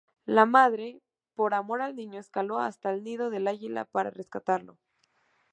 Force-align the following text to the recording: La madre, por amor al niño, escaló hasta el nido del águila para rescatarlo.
La 0.25 0.47
madre, 0.47 0.99
por 1.35 1.53
amor 1.53 1.83
al 1.83 1.95
niño, 1.95 2.19
escaló 2.19 2.57
hasta 2.57 2.91
el 2.91 3.03
nido 3.03 3.29
del 3.29 3.47
águila 3.47 3.85
para 3.85 4.09
rescatarlo. 4.09 4.79